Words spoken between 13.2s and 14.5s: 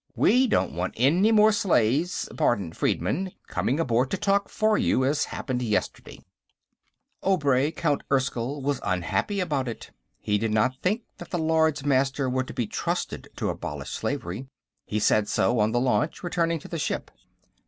to abolish slavery;